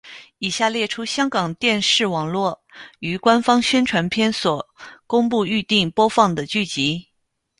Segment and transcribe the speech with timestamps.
[0.39, 2.59] 以下列出香港电视网络
[3.01, 4.67] 于官方宣传片所
[5.05, 7.07] 公布预定播放的剧集。